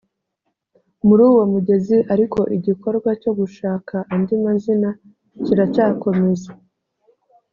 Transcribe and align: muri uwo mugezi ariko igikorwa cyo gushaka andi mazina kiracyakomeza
muri 1.07 1.21
uwo 1.31 1.43
mugezi 1.53 1.97
ariko 2.13 2.39
igikorwa 2.57 3.09
cyo 3.21 3.31
gushaka 3.39 3.95
andi 4.13 4.35
mazina 4.43 4.89
kiracyakomeza 5.43 6.49